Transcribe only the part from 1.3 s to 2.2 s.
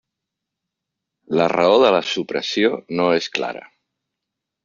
La raó de la